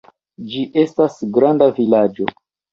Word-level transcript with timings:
Ĝi 0.53 0.63
estas 0.85 1.19
granda 1.37 1.71
vilaĝo. 1.79 2.31